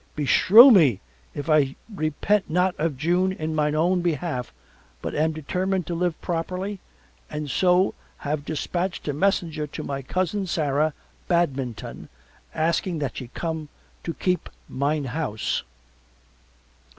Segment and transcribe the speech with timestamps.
[0.15, 0.99] Beshrew me
[1.35, 4.51] if I repent not of June on mine own behalf
[4.99, 6.79] but am determined to live properly
[7.29, 10.95] and so have despatched a messenger to my cousin Sarah
[11.27, 12.09] Badminton
[12.55, 13.69] asking that she come
[14.03, 15.61] to keep mine house.